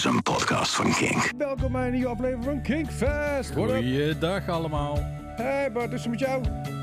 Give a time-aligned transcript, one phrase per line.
[0.00, 1.30] is een podcast van Kink.
[1.38, 3.52] Welkom bij een nieuwe aflevering van Kinkfest.
[3.54, 4.98] Goeiedag allemaal.
[5.36, 6.42] Hey Bart, is het met jou?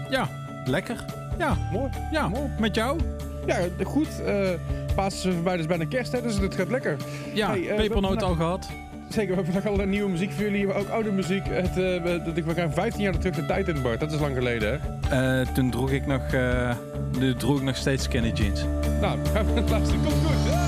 [0.09, 0.29] Ja,
[0.65, 1.05] lekker.
[1.38, 1.89] Ja, Mooi.
[2.11, 2.27] ja.
[2.27, 2.49] Mooi.
[2.59, 2.99] Met jou?
[3.45, 4.21] Ja, goed.
[4.25, 4.49] eh
[4.95, 6.97] Paas is voorbij, dus bijna kerst, hè, dus het gaat lekker.
[7.33, 8.70] Ja, Hey, eh, pepernoot al gehad.
[9.09, 11.47] Zeker, we hebben vandaag allerlei nieuwe muziek voor jullie, maar ook oude muziek.
[11.47, 13.99] Het, eh, we, dat ik we gaan 15 jaar terug de tijd in, Bart.
[13.99, 15.41] Dat is lang geleden, hè?
[15.41, 16.75] Eh, toen droeg ik nog, eh,
[17.20, 18.63] nu droeg ik nog steeds skinny jeans.
[19.02, 19.95] Nou, het laatste.
[19.95, 20.66] Komt goed.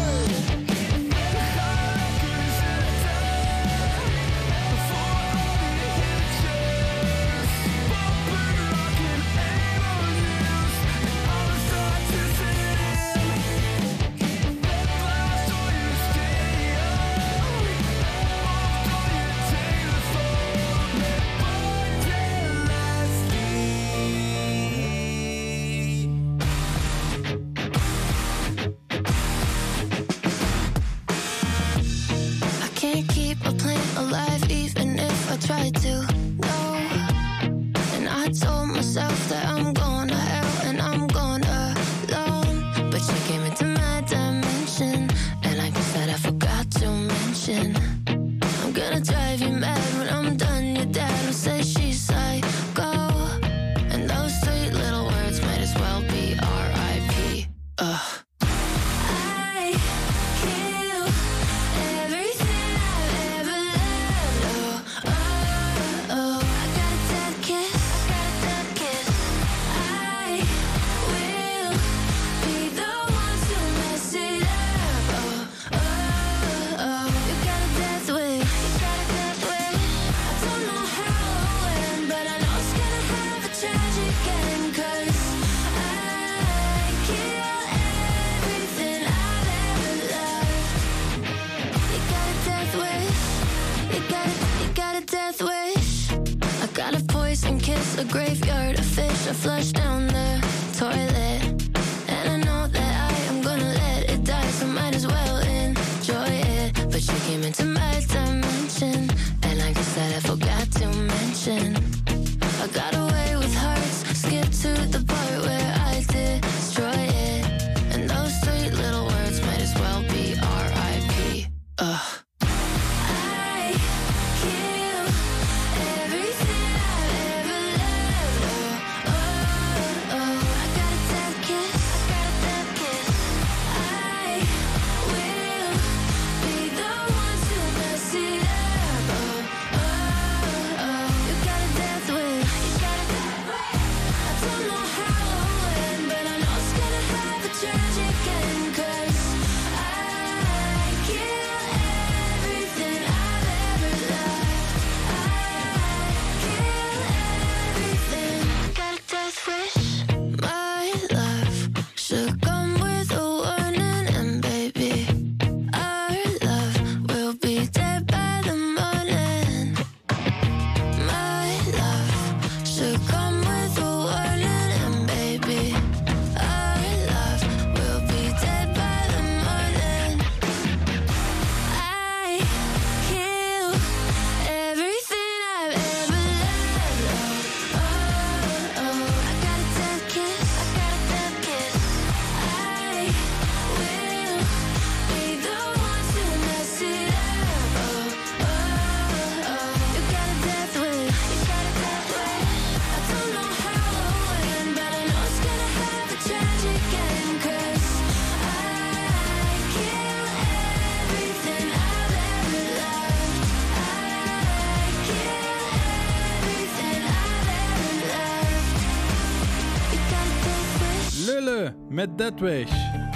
[222.20, 222.72] Met Deadwish.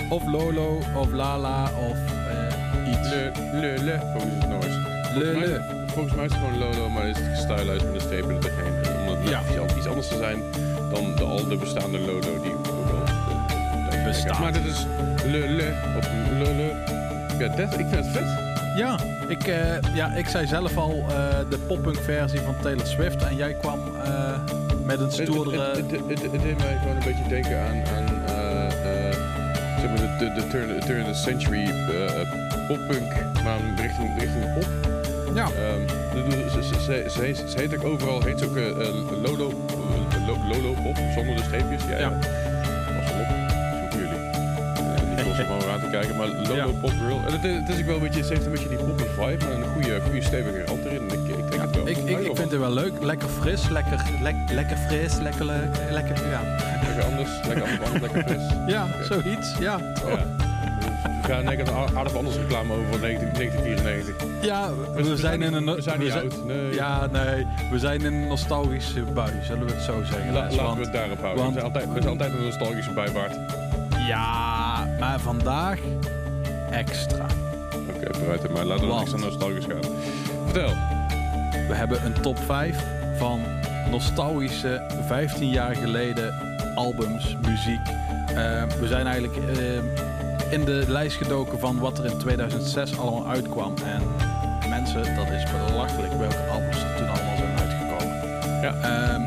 [0.09, 1.97] Of Lolo, of Lala, of
[2.27, 3.09] eh, iets.
[3.09, 4.65] Le, le, le, volgens het Noors.
[4.65, 5.61] Le, Volgens mij- le.
[5.87, 8.73] Volgens mij is het gewoon Lolo, maar is het gestylized met een streep er doorheen.
[8.83, 9.41] En Om het Ja.
[9.63, 10.37] iets, iets anders te zijn
[10.91, 12.67] dan de, al de bestaande Lolo die ook
[13.91, 14.39] eh, Bestaat.
[14.39, 14.85] Maar dit is
[15.25, 16.07] le, le, of
[16.37, 16.71] le, le.
[17.39, 18.27] Ja, dat, ik vind het vet.
[18.75, 21.15] Ja, ik, eh, ja, ik zei zelf al eh,
[21.49, 23.23] de poppunk versie van Taylor Swift.
[23.23, 24.39] En jij kwam eh,
[24.83, 25.61] met een stoerdere...
[25.67, 28.02] het, het, het, het deed mij gewoon een beetje denken aan, aan
[29.97, 33.11] zeg maar de, de, turn, turn of the century eh, poppunk,
[33.43, 34.67] maar richting, richting pop.
[35.35, 35.47] ja,
[36.13, 38.63] de- ze, ze, ze, ze, heet- ze ook overal, heet ze ook eh,
[39.23, 41.81] Lolo, eh, Lo- Lolo Pop, zonder de streepjes.
[41.89, 42.09] Ja, ja.
[42.09, 42.19] Wel
[43.21, 43.27] op,
[43.79, 44.29] zoeken jullie.
[44.29, 46.65] Eh, die kost gewoon raad op kijken, maar Lolo Ja.
[46.65, 47.17] Pop Girl.
[47.27, 49.03] En het, is- het is ook wel een beetje, het heeft een beetje die poppy
[49.03, 50.82] vibe, maar een goede, goede stevige rand
[52.19, 52.93] Ik, vind het wel leuk.
[53.01, 55.45] Lekker fris, lekker, lek, lekker fris, lekker,
[55.91, 56.41] lekker, ja.
[56.87, 58.41] Lekker anders, lekker anders, lekker fris.
[58.75, 59.77] Ja, zoiets, ja.
[60.07, 60.25] Ja.
[61.21, 64.15] We gaan denk ik een aardig anders reclame over van 19, 1994.
[64.41, 65.65] Ja, we, zijn in een...
[65.75, 66.45] We zijn niet oud.
[66.45, 66.73] Nee.
[66.73, 70.33] Ja, nee, we zijn in een nostalgische bui, zullen we het zo zeggen.
[70.33, 71.43] La- laten want- we het daarop houden.
[71.43, 73.35] want- we, zijn altijd, we zijn altijd een nostalgische bijbaard.
[74.07, 75.79] Ja, maar vandaag
[76.71, 77.25] extra.
[77.95, 78.53] Oké, vooruit.
[78.53, 79.91] Maar laten we niks aan nostalgisch gaan.
[80.45, 80.73] Vertel.
[81.67, 82.83] We hebben een top 5
[83.17, 83.41] van
[83.89, 86.33] nostalgische 15 jaar geleden
[86.75, 87.87] albums, muziek.
[88.27, 93.27] Eh, we zijn eigenlijk eh, in de lijst gedoken van wat er in 2006 allemaal
[93.27, 93.73] uitkwam.
[93.85, 94.01] En
[94.69, 98.15] mensen, dat is belachelijk welke albums er toen allemaal zijn uitgekomen.
[98.61, 98.73] Ja.
[98.81, 99.21] Ehm,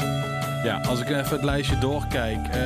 [0.65, 2.49] ja, als ik even het lijstje doorkijk.
[2.49, 2.61] eh,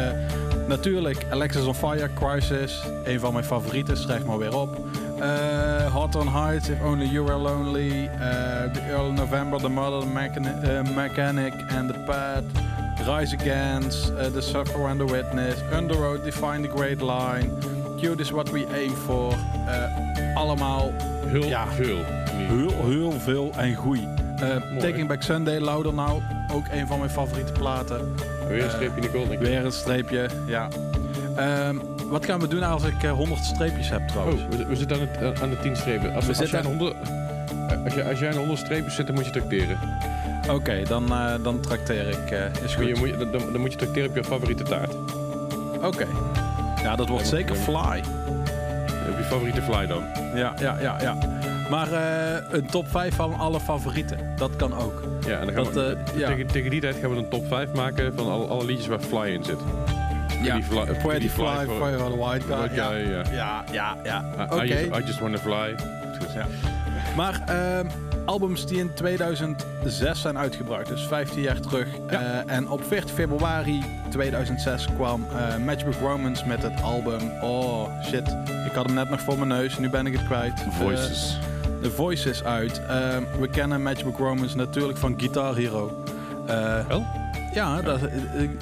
[0.67, 2.83] natuurlijk Alexis on Fire, Crisis.
[3.05, 4.77] Een van mijn favorieten, schrijf maar weer op.
[5.93, 8.07] Hot on Heights, If Only You Were Lonely.
[8.07, 12.45] eh, The Early November, The Mother, The Mechani- eh, Mechanic and The Pad.
[13.07, 15.55] Rise Against, eh, The Sufferer and The Witness.
[15.77, 17.51] Under Road, Define the Great Line.
[17.99, 19.35] Cute is What We Aim For.
[20.35, 20.93] Allemaal
[21.27, 21.67] Heel Ja.
[21.67, 21.99] veel.
[22.33, 24.09] Heel, heel veel en goeie.
[24.41, 26.21] Eh, Taking Back Sunday, Louder Now.
[26.53, 28.15] Ook een van mijn favoriete platen.
[28.49, 29.29] Weer een streepje Nicole.
[29.29, 29.47] denk ik.
[29.47, 30.69] Weer een streepje, ja.
[31.37, 31.77] Ehm,
[32.11, 34.43] wat gaan we doen als ik eh, 100 streepjes heb trouwens?
[34.43, 36.15] Oh, we, we zitten aan, het, aan de 10 strepen.
[36.15, 36.95] Als, We als, zitten- jij aan 100,
[37.71, 39.79] eh, als, als jij aan 100 strepen zit, dan moet je tracteren.
[40.51, 42.31] Oké, dan, eh, dan trakteer ik.
[42.31, 42.99] eh, is Moet je, goed.
[42.99, 44.95] moet je, dan, dan moet je tracteren op je favoriete taart.
[45.83, 46.07] Oké.
[46.83, 48.03] Ja, dat wordt Ja, zeker fly.
[49.11, 50.03] Op je favoriete fly dan.
[50.35, 51.17] Ja, ja, ja, ja.
[51.71, 54.19] Maar eh, een top 5 van alle favorieten.
[54.37, 55.03] Dat kan ook.
[55.27, 56.29] Ja, en dan gaan Dat, we, eh, ja.
[56.29, 59.01] tegen, tegen die tijd gaan we een top 5 maken van alle, alle liedjes waar
[59.01, 59.59] fly in zit.
[60.43, 62.77] Ja, Pretty Fly- Pretty Fly, voor- on the White Guy.
[62.77, 62.93] Ja,
[63.33, 63.65] ja.
[63.73, 64.25] ja, ja.
[64.51, 64.65] Oké.
[64.65, 65.75] I, just, I just wanna fly.
[66.35, 66.47] Ja.
[67.17, 67.87] Maar ehm,
[68.25, 71.87] albums die in 2006 zijn uitgebracht, dus 15 jaar terug.
[72.11, 72.21] Ja.
[72.21, 77.31] Eh, en op 14 februari 2006 kwam eh, Matchbook Romance met het album.
[77.41, 78.29] Oh shit,
[78.67, 80.65] ik had hem net nog voor mijn neus, nu ben ik het kwijt.
[80.71, 81.39] Voices.
[81.41, 82.81] Eh, De Voices uit.
[82.89, 86.03] Ehm, we kennen Matchbook Romance natuurlijk van Guitar Hero.
[86.89, 87.07] Wel?
[87.53, 88.01] Ja, dat,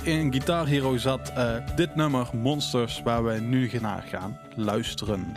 [0.03, 5.33] in Guitar Hero zat eh, dit nummer Monsters, waar wij nu naar gaan luisteren.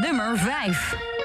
[0.00, 1.15] Nummer 5.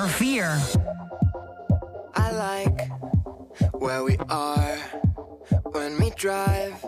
[0.00, 0.80] Nummer 4.
[2.14, 2.88] I like
[3.72, 4.78] where we are
[5.72, 6.82] when we drive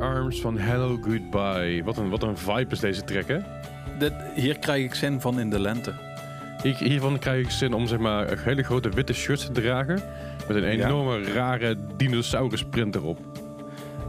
[0.00, 1.82] Arms van Hello Goodbye.
[1.84, 3.38] Wat een, wat een vibe is deze track, hè?
[3.98, 5.92] Dit, hier krijg ik zin van in de lente.
[6.62, 10.00] Hier- Hiervan krijg ik zin om zeg maar, een hele grote witte shirts te dragen.
[10.48, 10.86] Met een Ja.
[10.86, 13.18] enorme rare dinosaurus print erop.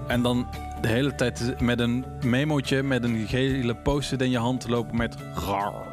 [0.08, 0.48] En dan
[0.82, 5.16] de hele tijd met een memootje met een gele post-it in je hand lopen met
[5.48, 5.86] rar.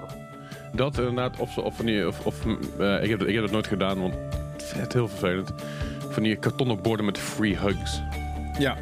[0.72, 2.44] Dat inderdaad, of, of, of, of
[2.78, 4.14] eh, ik, heb, dat- ik heb dat nooit gedaan, want
[4.52, 5.52] het is heel vervelend.
[6.10, 8.02] Van die kartonnen borden met free hugs.
[8.58, 8.76] Ja.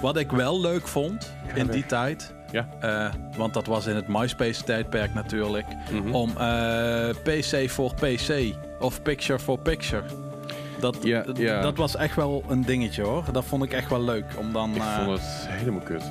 [0.00, 2.66] Wat ik wel leuk vond in die tijd, Ja.
[2.80, 6.14] eh, want dat was in het MySpace-tijdperk natuurlijk, Mhm.
[6.14, 10.02] om eh, PC voor PC of Picture for Picture.
[10.80, 11.60] Dat, Ja, d- ja.
[11.60, 13.24] dat was echt wel een dingetje hoor.
[13.32, 14.24] Dat vond ik echt wel leuk.
[14.38, 16.02] Om dan, Ik eh, vond het helemaal kut.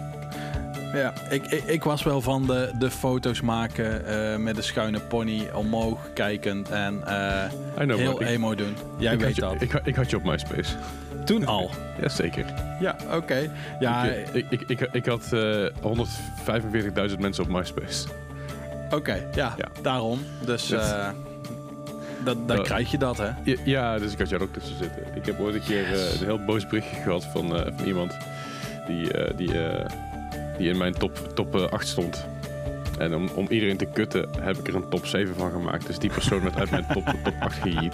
[0.95, 4.99] Ja, ik, ik, ik was wel van de, de foto's maken eh, met de schuine
[4.99, 7.43] pony omhoog kijkend en eh,
[7.75, 8.75] know, heel ik- emo doen.
[8.97, 9.61] Jij weet je, dat.
[9.61, 10.73] Ik, ha- ik had je op MySpace.
[11.25, 11.69] Toen al.
[12.01, 12.45] Jazeker.
[12.79, 13.51] Ja, oké.
[13.79, 15.65] Ja, ik, ik, ik, ik, ik had eh
[17.09, 18.07] 145.000 mensen op MySpace.
[18.89, 19.67] Oké, ja, Ja.
[19.81, 20.19] daarom.
[20.45, 21.09] Dus eh,
[22.23, 23.29] dat, dan krijg je dat, hè?
[23.43, 25.01] Ja, ja, dus ik had jou ook tussen zitten.
[25.15, 28.17] Ik heb ooit een keer eh, een heel boos berichtje gehad van, eh, van iemand
[28.87, 29.85] die, eh, die, eh,
[30.57, 32.25] die in mijn top, top eh, 8 stond.
[32.97, 35.88] En om, om iedereen te kutten heb ik er een top 7 van gemaakt.
[35.88, 37.93] Dus die persoon werd uit mijn top, top 8 gejiet.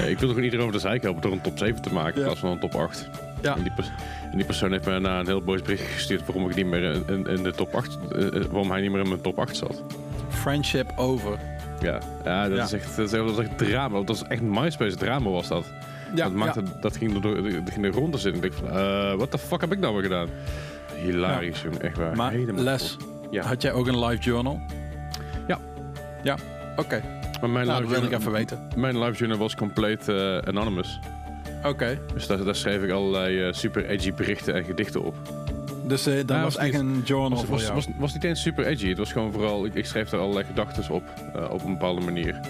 [0.00, 2.14] Eh, ik wil toch iedereen over de zeik helpen door een top 7 te maken
[2.14, 2.24] in Ja.
[2.24, 3.08] plaats van een top 8.
[3.42, 3.56] Ja.
[3.56, 3.90] En die, pers-
[4.30, 6.82] en die persoon heeft me daarna een heel boos bericht gestuurd waarom ik niet meer
[6.82, 9.38] in, in, in de top 8, eh, eh, waarom hij niet meer in mijn top
[9.38, 9.82] 8 zat.
[10.28, 11.38] Friendship over.
[11.80, 12.64] Ja, ja, dat, Ja.
[12.64, 13.96] Is echt, dat, is, dat is echt drama.
[13.98, 15.64] Dat was echt MySpace drama was dat.
[16.14, 18.42] Ja, dat, maakte, dat ging door, dat ging er rond te zitten.
[18.44, 20.28] Ik dacht van, eh what the fuck heb ik nou weer gedaan?
[21.02, 21.64] Hilarisch.
[21.80, 22.16] Echt waar.
[22.16, 22.96] Maar Helemaal Les.
[23.30, 23.42] Ja.
[23.44, 24.60] had jij ook een live journal?
[25.46, 25.58] Ja.
[26.22, 26.36] Ja,
[26.76, 27.02] oké.
[27.40, 28.68] Maar mijn, Nou, dat live wil ik even weten.
[28.76, 30.98] mijn live journal was compleet eh, anonymous.
[31.64, 31.98] Oké.
[32.14, 35.14] Dus daar, daar schreef ik allerlei eh, super edgy berichten en gedichten op.
[35.86, 37.74] Dus eh dat Ja, was was echt een journal was, voor was, jou.
[37.74, 38.88] was, was niet eens super edgy.
[38.88, 41.02] Het was gewoon vooral, ik, ik schreef er allerlei gedachten op.
[41.50, 42.40] op een bepaalde manier.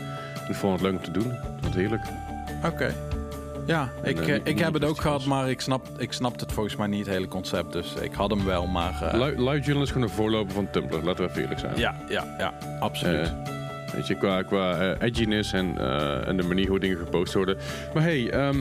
[0.48, 1.32] Ik vond het leuk om te doen.
[1.62, 2.02] Wat heerlijk.
[2.64, 2.94] Oké.
[3.66, 6.52] Ja, ik, eh, eh, ik heb het ook gehad, maar ik snap, ik snapte het
[6.52, 7.72] volgens mij niet, het hele concept.
[7.72, 9.02] Dus ik had hem wel, maar...
[9.02, 11.02] eh, Li- live journal is gewoon een voorloper van Tumblr.
[11.04, 11.76] Laten we even eerlijk zijn.
[11.76, 13.26] ja, ja, ja, absoluut.
[13.26, 17.34] Eh, weet je, qua, qua eh, edginess en, eh, en de manier hoe dingen gepost
[17.34, 17.56] worden.
[17.94, 18.60] Maar hey, ehm,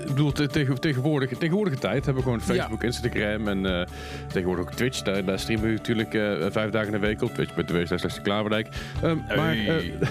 [0.00, 3.86] ik bedoel, te- tegen, tegenwoordig, tegenwoordige tijd hebben we gewoon Facebook, Instagram en eh,
[4.28, 5.02] tegenwoordig ook Twitch.
[5.02, 7.34] Daar, daar streamen we natuurlijk eh, vijf dagen in de week op.
[7.34, 8.68] Twitch.tv slash de Klaverdijk.
[9.02, 9.92] Ehm, Maar Hey.
[10.00, 10.08] eh,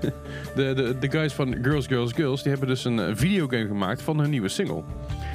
[0.56, 4.02] de, de, de guys van Girls, Girls, Girls, die hebben dus een eh, videogame gemaakt
[4.02, 4.82] van hun nieuwe single.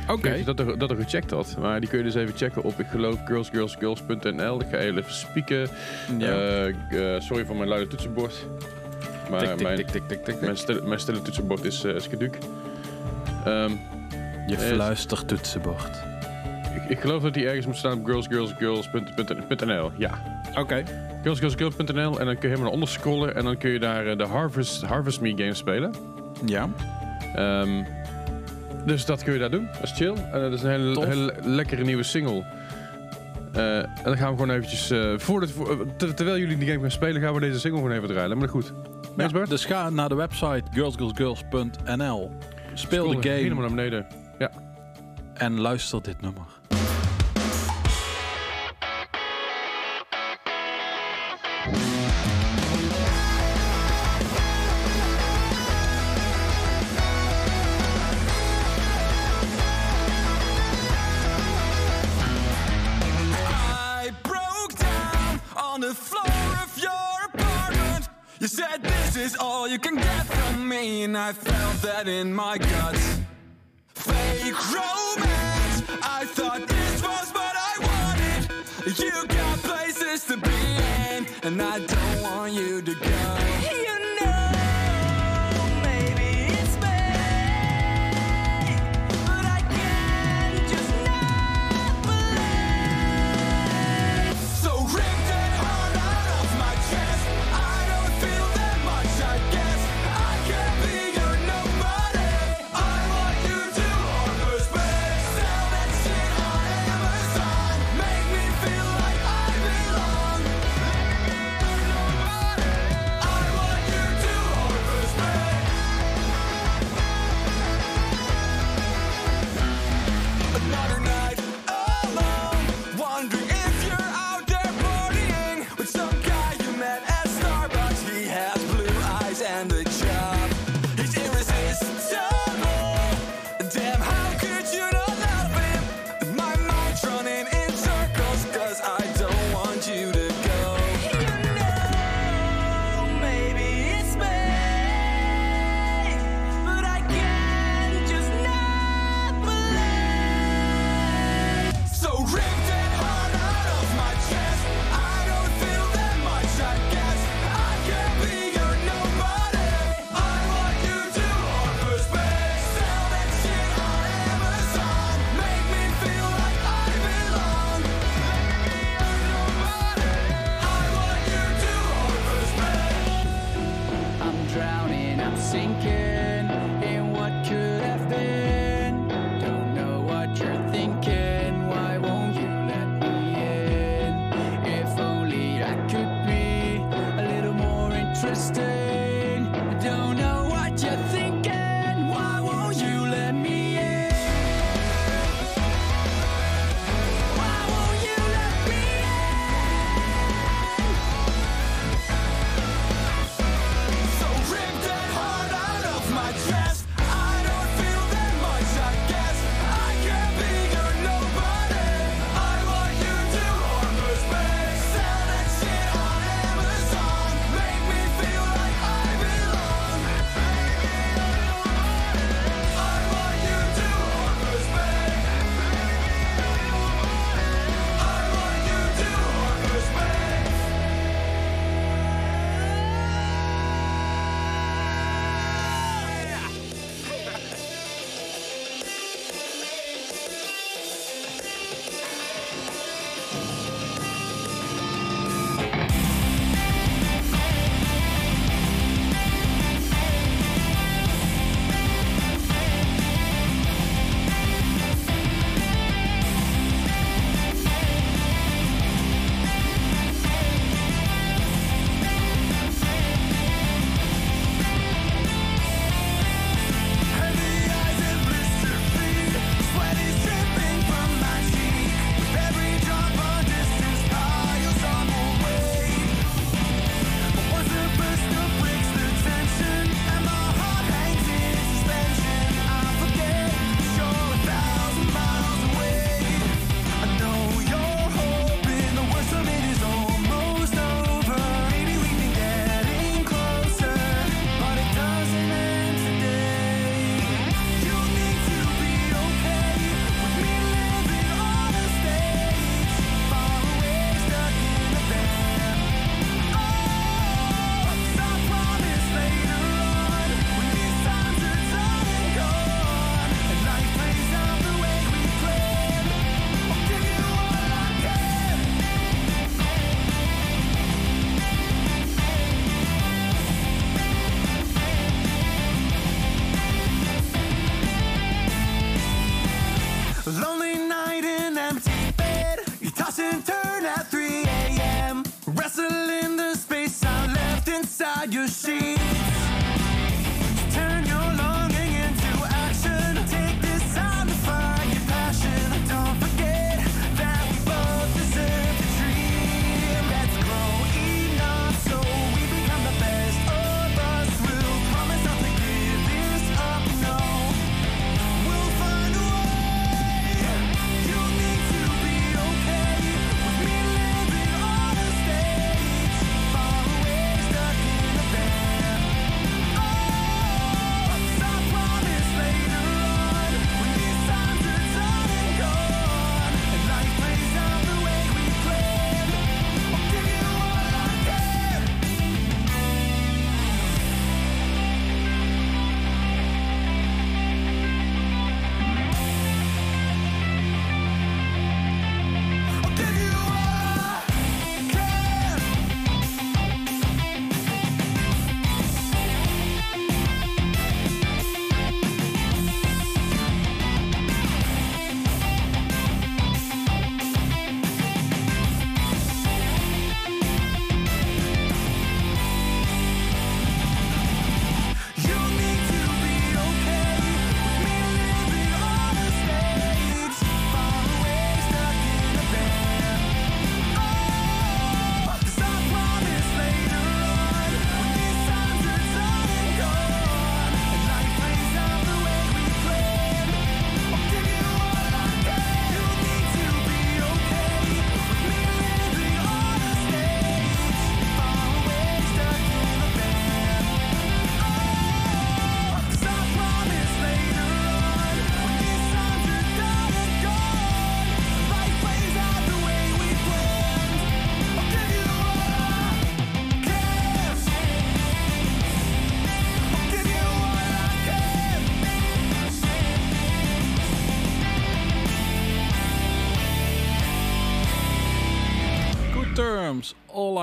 [0.08, 0.36] Oké.
[0.36, 2.80] Niet dat er, dat er gecheckt had, maar die kun je dus even checken op,
[2.80, 4.62] ik geloof, girlsgirlsgirls.nl.
[4.62, 5.70] Ik ga even spieken.
[6.18, 6.28] Ja.
[6.28, 8.46] Eh, eh, sorry voor mijn luide toetsenbord.
[9.30, 11.84] Maar tik, tik, mijn, tik, tik, tik, tik, mijn, stille, mijn stille toetsenbord is.
[11.84, 13.72] Ehm,
[14.48, 16.13] Je eh, fluistertoetsenbord.
[16.76, 19.92] Ik, ik geloof dat die ergens moet staan op girlsgirlsgirls.nl.
[19.98, 20.12] Ja,
[20.60, 20.84] Oké.
[21.24, 22.20] girlsgirlsgirls.nl.
[22.20, 23.36] En dan kun je helemaal naar onder scrollen.
[23.36, 25.94] En dan kun je daar eh, de Harvest, Harvest Me game spelen.
[26.46, 26.70] Ja.
[27.36, 27.84] Ehm,
[28.86, 29.68] dus dat kun je daar doen.
[29.74, 30.14] Dat is chill.
[30.32, 32.44] En dat is een hele, hele lekkere nieuwe single.
[33.54, 34.90] Eh, en dan gaan we gewoon eventjes...
[34.92, 37.96] eh, voordat, voor, ter- terwijl jullie die game gaan spelen, gaan we deze single gewoon
[37.96, 38.38] even draaien.
[38.38, 38.74] Maar goed.
[39.18, 42.32] Ja, dus ga naar de website girlsgirlsgirls.nl.
[42.74, 44.06] Speel de Helemaal game naar beneden.
[45.34, 46.46] En luister dit nummer.
[68.44, 72.34] You said this is all you can get from me, and I felt that in
[72.34, 73.20] my guts.
[74.42, 78.98] Romance, I thought this was what I wanted.
[79.00, 80.50] You got places to be
[81.12, 83.63] in, and I don't want you to go.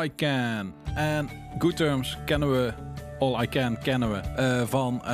[0.00, 0.74] All I Can.
[0.94, 2.72] En Good Terms kennen we,
[3.18, 5.10] All I Can kennen we eh, van eh,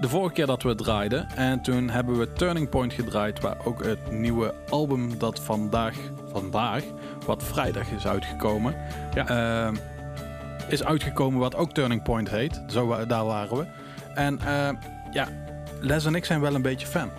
[0.00, 1.28] de vorige keer dat we draaiden.
[1.36, 5.94] En toen hebben we Turning Point gedraaid, waar ook het nieuwe album dat vandaag,
[6.32, 6.82] vandaag
[7.26, 8.74] wat vrijdag is uitgekomen,
[9.14, 9.26] Ja.
[9.68, 9.74] eh,
[10.68, 12.62] is uitgekomen wat ook Turning Point heet.
[12.66, 13.64] Zo, daar waren we.
[14.14, 14.40] En
[15.10, 15.28] ja,
[15.80, 17.10] Les en ik zijn wel een beetje fan.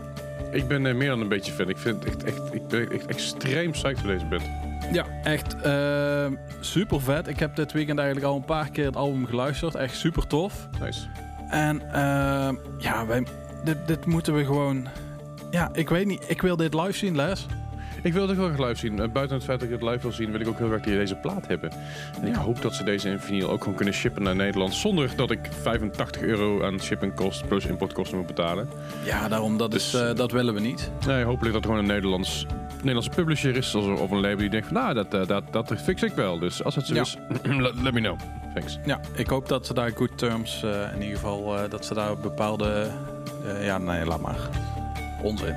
[0.51, 1.69] Ik ben meer dan een beetje fan.
[1.69, 4.43] Ik, vind het echt, echt, ik ben echt extreem psyched voor deze band.
[4.91, 5.55] Ja, echt
[6.59, 7.27] super vet.
[7.27, 9.75] Ik heb dit weekend eigenlijk al een paar keer het album geluisterd.
[9.75, 10.67] Echt super tof.
[10.79, 11.07] Nice.
[11.49, 13.25] En ehm, ja, wij,
[13.63, 14.87] dit, dit moeten we gewoon...
[15.51, 16.23] Ja, ik weet niet.
[16.27, 17.45] Ik wil dit live zien, Les.
[18.03, 18.99] Ik wil het ook heel graag live zien.
[19.01, 20.81] Eh, Buiten het feit dat ik het live wil zien, wil ik ook heel graag
[20.81, 21.71] die deze plaat hebben.
[22.21, 24.73] En ik hoop dat ze deze in vinyl ook gewoon kunnen shippen naar Nederland.
[24.73, 28.69] Zonder dat ik 85 euro aan shipping kost plus importkosten moet betalen.
[29.03, 30.91] Ja, daarom, dat, Dus, is, eh, dat willen we niet.
[31.07, 32.45] Nee, hopelijk dat er gewoon een Nederlands,
[32.77, 33.75] Nederlandse publisher is.
[33.75, 36.39] Of een label die denkt van, nou, dat, eh, dat, dat fix ik wel.
[36.39, 37.01] Dus als het zo Ja.
[37.01, 38.17] is, let, let me know.
[38.53, 38.79] Thanks.
[38.85, 42.87] Ja, ik hoop dat ze daar good terms, in ieder geval, dat ze daar bepaalde...
[43.61, 44.39] ja, nee, laat maar.
[45.21, 45.55] Onzin.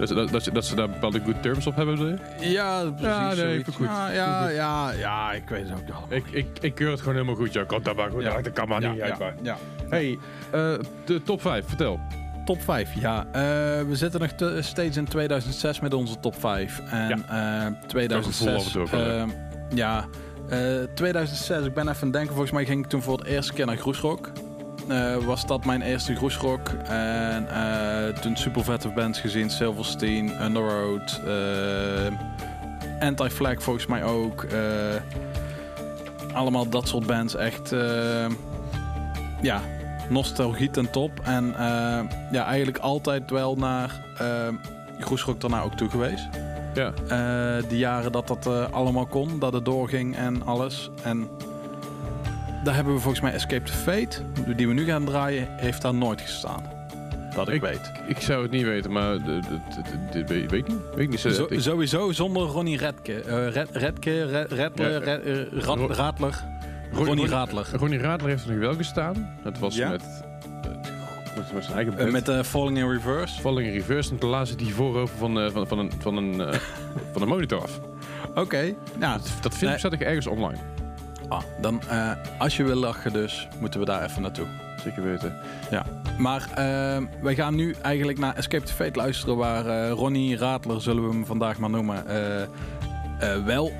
[0.00, 2.50] Dat, ze- dat, dat, ze- dat ze daar bepaalde good terms op hebben, bedoel je?
[2.50, 3.06] Ja, precies.
[3.06, 3.86] Ja, nee, goed.
[3.86, 6.06] Ja, ja, ja, ja, ik weet het ook allemaal.
[6.08, 7.52] Ik, ik, ik keur het gewoon helemaal goed.
[7.52, 8.22] Ja, komt dat maar goed.
[8.22, 8.36] Ja.
[8.36, 8.42] Ja.
[8.42, 9.12] Dat kan maar ja, niet uit.
[9.18, 9.34] ja, maar.
[9.42, 9.56] ja.
[9.88, 10.18] Hey,
[10.50, 10.72] eh,
[11.04, 12.00] de top 5, vertel.
[12.44, 13.26] Top 5, ja.
[13.32, 13.40] Eh,
[13.86, 16.80] we zitten nog te- steeds in 2006 met onze top 5.
[16.90, 18.54] En eh, gevoel 2006...
[18.56, 19.18] af en toe ook wel, hè?
[19.18, 19.28] ehm,
[19.74, 20.04] ja,
[20.48, 20.58] eh,
[20.94, 22.30] 2006, ik ben even aan het denken.
[22.30, 24.30] Volgens mij ging ik toen voor het eerste keer naar Groesrock.
[24.90, 26.68] Eh, was dat mijn eerste Groesrock.
[26.88, 29.50] En eh, toen super vette bands gezien.
[29.50, 32.12] Silverstein, Underoath, eh
[33.00, 34.46] Anti-Flag volgens mij ook.
[36.32, 37.34] allemaal dat soort bands.
[37.34, 37.74] Echt,
[39.42, 39.60] ja,
[40.08, 41.10] nostalgie ten top.
[41.22, 41.54] En
[42.32, 44.48] ja, eigenlijk altijd wel naar uh,
[44.98, 46.28] Groesrock daarna ook toe geweest.
[46.74, 46.92] Ja.
[47.68, 50.90] Die jaren dat dat allemaal kon, dat het doorging en alles.
[51.02, 51.28] En
[52.64, 54.22] daar hebben we volgens mij Escape to Fate,
[54.56, 56.62] die we nu gaan draaien, heeft daar nooit gestaan.
[57.34, 57.90] Dat ik, Ik- weet.
[58.06, 59.40] Ik zou het niet weten, maar de- de-
[59.74, 60.78] de- de- de- weet ik niet.
[60.94, 61.20] Weet ik niet.
[61.20, 63.20] Zo- Ik- sowieso zonder Ronnie Redke.
[63.20, 66.44] Eh, Red, Redke, Red, Redler, Ja, Red- Rad- Ro- Radler.
[66.92, 67.66] Ron- Ronnie Ron- Radler.
[67.72, 69.30] Ronnie Radler heeft er nog wel gestaan.
[69.42, 69.90] Dat was Ja?
[69.90, 70.02] met,
[70.62, 70.70] eh,
[71.54, 72.10] met, zijn eigen band.
[72.12, 73.40] met eh, Falling in Reverse.
[73.40, 74.10] Falling in Reverse.
[74.10, 76.34] En toen lazen die voorover van, van, van, een, van, een,
[77.12, 77.80] van een monitor af.
[78.34, 78.74] Oké.
[78.98, 79.78] Nou, Dat, dat film Nee.
[79.78, 80.58] staat ik ergens online.
[81.30, 84.46] Ah, dan eh, als je wil lachen dus, moeten we daar even naartoe.
[84.84, 85.36] Zeker weten.
[85.70, 85.84] Ja.
[86.18, 90.82] Maar eh, wij gaan nu eigenlijk naar Escape the Fate luisteren, waar uh, Ronnie Radler,
[90.82, 92.04] zullen we hem vandaag maar noemen,
[93.44, 93.72] wel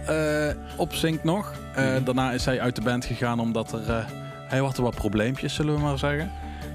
[0.76, 1.52] opzinkt nog.
[1.76, 2.04] Mhm.
[2.04, 4.06] Daarna is hij uit de band gegaan omdat er,
[4.48, 6.30] hij had er wat probleempjes, zullen we maar zeggen.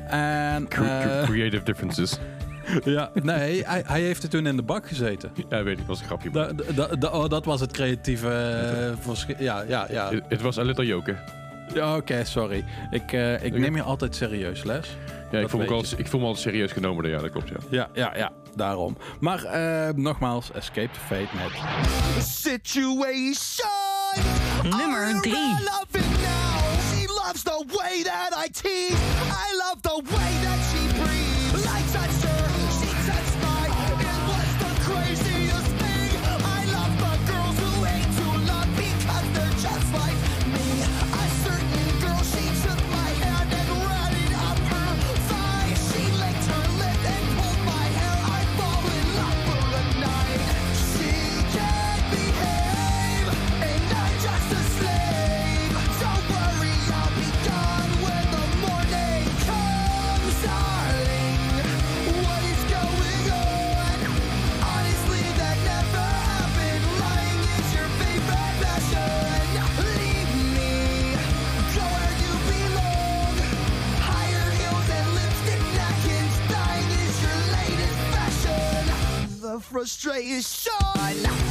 [0.08, 2.18] En, Creative differences.
[2.84, 5.32] Ja, nee, hij, hij heeft het toen in de bak gezeten.
[5.50, 6.30] Ja, weet ik, was een grapje.
[7.12, 9.36] Oh, dat was het creatieve eh, verschil.
[9.40, 10.12] Ja, ja, ja.
[10.28, 11.24] Het- was een little joker.
[11.74, 12.66] Ja, Oké, sorry.
[12.92, 14.88] Ik, eh, ik neem je altijd serieus, Les.
[15.32, 17.10] Ja, ik voel, me altijd, ik voel me altijd serieus genomen.
[17.10, 17.56] Ja, dat klopt, ja.
[17.70, 18.98] Ja, ja, ja, daarom.
[19.20, 21.52] Maar eh, nogmaals, Escape the Fate met
[22.24, 23.70] situation.
[24.64, 25.34] Nummer drie.
[27.26, 28.98] Love the way that I tease.
[29.48, 30.02] I love the
[79.60, 81.45] frustration.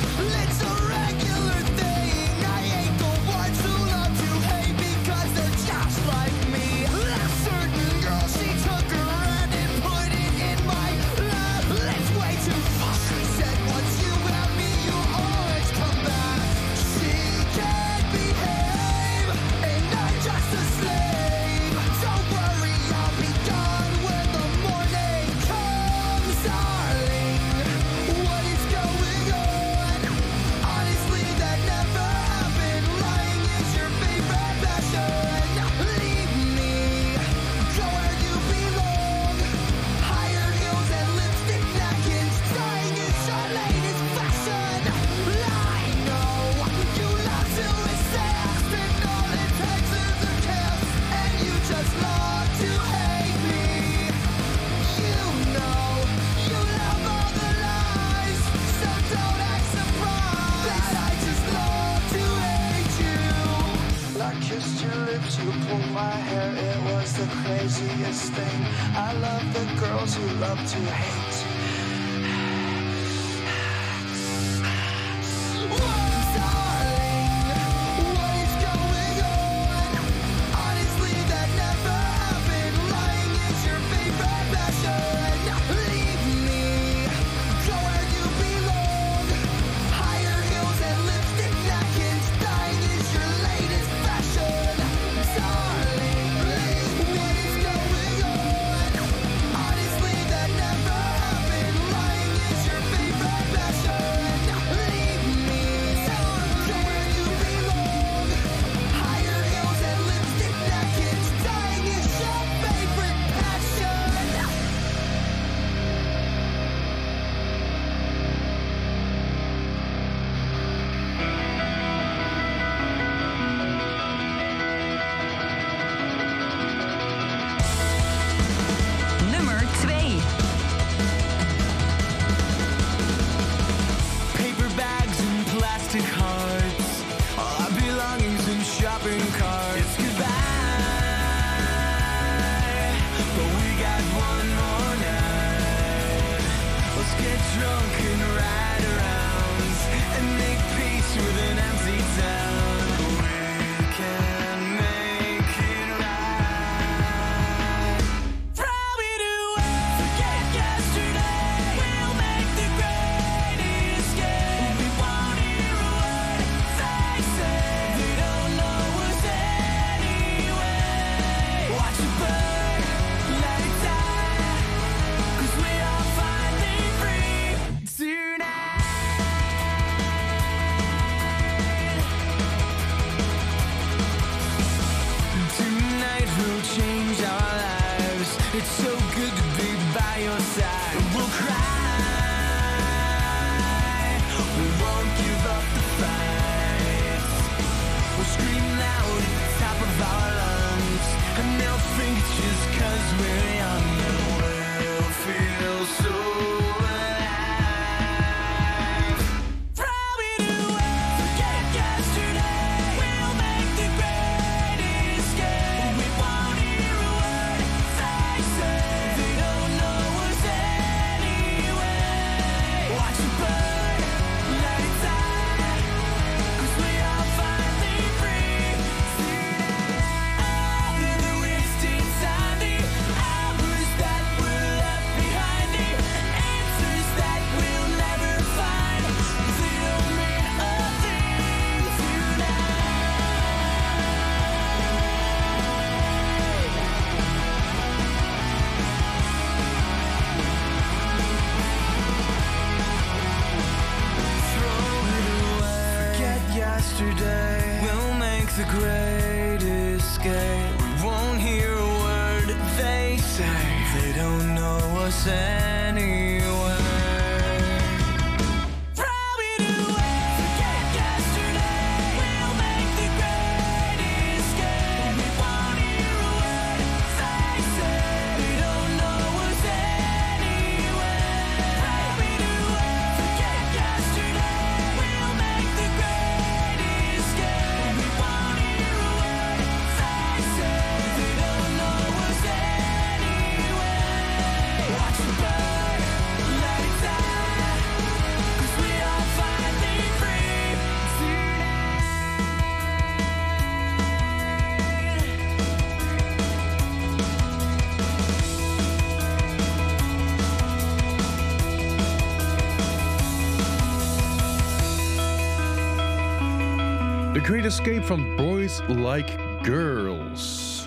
[317.44, 319.32] Great Escape van Boys Like
[319.62, 320.86] Girls.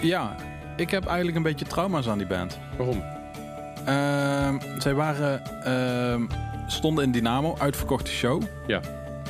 [0.00, 0.34] Ja,
[0.76, 2.58] ik heb eigenlijk een beetje trauma's aan die band.
[2.76, 3.02] Waarom?
[3.84, 6.22] Ehm, zij waren, ehm,
[6.66, 8.42] stonden in Dynamo, uitverkochte show.
[8.66, 8.80] Ja.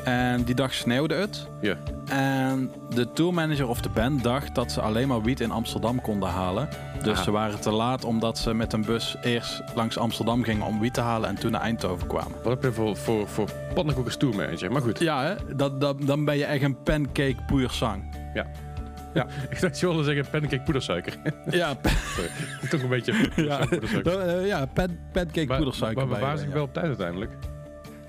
[0.09, 1.49] En die dag sneeuwde het.
[1.61, 1.77] Ja.
[2.09, 6.29] En de tourmanager of de band dacht dat ze alleen maar wiet in Amsterdam konden
[6.29, 6.69] halen.
[7.03, 7.23] Dus Aha.
[7.23, 10.95] ze waren te laat omdat ze met een bus eerst langs Amsterdam gingen om wiet
[10.95, 12.33] te halen en toen naar Eindhoven kwamen.
[12.43, 14.73] Wat heb je voor, voor, voor pannenkoekers tourmanager?
[14.73, 14.99] Maar goed.
[14.99, 15.55] Ja, hè?
[15.57, 18.17] Dat, dat, dan ben je echt een pancake puur zang.
[19.51, 21.13] Ik dacht je wilde zeggen pancake poedersuiker.
[21.51, 21.77] Ja,
[22.15, 22.31] Sorry.
[22.71, 23.13] Toch een beetje
[23.49, 24.19] ja, poedersuiker.
[24.19, 26.07] eh, ja pan, pancake Maar, poedersuiker.
[26.09, 26.55] maar waren je, zich ja.
[26.55, 27.33] wel op tijd uiteindelijk.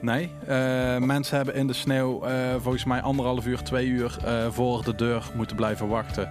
[0.01, 4.47] Nee, eh, mensen hebben in de sneeuw eh, volgens mij anderhalf uur, twee uur eh,
[4.49, 6.29] voor de deur moeten blijven wachten.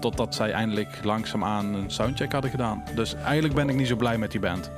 [0.00, 2.82] totdat zij eindelijk langzaamaan een soundcheck hadden gedaan.
[2.94, 4.70] Dus eigenlijk ben ik niet zo blij met die band.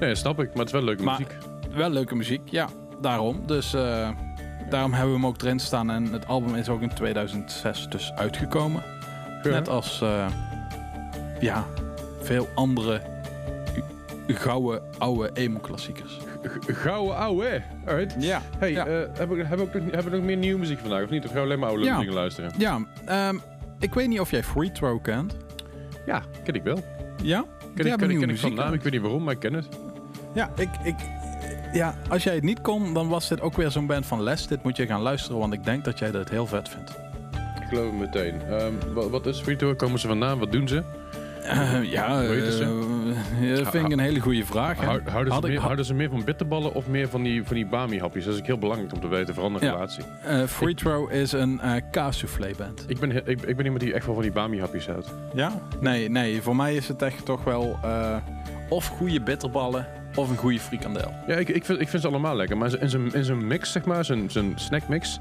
[0.00, 0.46] Nee, snap ik.
[0.48, 1.36] Maar het is wel leuke Maar- muziek.
[1.74, 2.68] Wel leuke muziek, ja,
[3.00, 3.42] daarom.
[3.46, 3.70] Dus
[4.70, 5.90] daarom hebben we hem ook erin staan.
[5.90, 8.82] En het album is ook in 2006 dus uitgekomen.
[9.42, 9.50] Ja.
[9.50, 10.02] Net als
[11.40, 11.64] ja,
[12.20, 13.00] veel andere
[14.26, 16.18] gouden oude emo-klassiekers.
[16.66, 17.62] Gouden ouwe.
[17.86, 18.14] Alright.
[18.18, 18.86] Ja, Hey, ja.
[18.86, 21.24] eh, hebben, we, hebben, we nog, hebben we nog meer nieuwe muziek vandaag of niet?
[21.24, 21.98] Of gaan we alleen maar oude Ja.
[21.98, 22.52] dingen luisteren?
[22.58, 23.36] ja ehm,
[23.78, 25.36] ik weet niet of jij Free Throw kent.
[26.06, 26.84] Ja, ken ik wel.
[27.22, 27.44] Ja?
[27.74, 28.72] Ken ik, ken, ken ik van naam.
[28.72, 29.68] Ik weet niet waarom, maar ik ken het.
[30.34, 30.94] Ja, ik, ik,
[31.72, 34.46] ja, als jij het niet kon, dan was dit ook weer zo'n band van Les.
[34.46, 36.90] Dit moet je gaan luisteren, want ik denk dat jij dat heel vet vindt.
[37.60, 38.42] Ik geloof het meteen.
[38.42, 39.74] Ehm, wat, wat is Free Tour?
[39.74, 40.38] Komen ze vandaan?
[40.38, 40.82] Wat doen ze?
[41.48, 42.34] Eh, ja, Hoe
[43.42, 44.78] eh, dat vind ik een hele goede vraag.
[44.78, 48.24] Hou- Houden ze, meer, ze meer van bitterballen of meer van die, van die Bami-hapjes?
[48.24, 49.72] Dat is heel belangrijk om te weten, vooral in een Ja.
[49.72, 50.04] relatie.
[50.24, 52.84] eh, Free Throw is een eh kaassoufflé band.
[52.86, 55.14] Ik ben, ik, ik ben iemand die echt wel van die Bami-hapjes houdt.
[55.34, 55.52] Ja?
[55.80, 57.78] Nee, nee, voor mij is het echt toch wel
[58.68, 59.86] of goede bitterballen
[60.18, 61.12] of een goede frikandel.
[61.26, 62.56] Ja, ik, ik, vind, ik vind ze allemaal lekker.
[62.56, 65.18] Maar in zijn, in zijn mix, zeg maar, zijn, zijn snackmix.